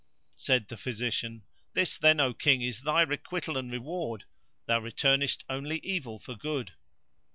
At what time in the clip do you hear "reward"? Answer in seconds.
3.71-4.23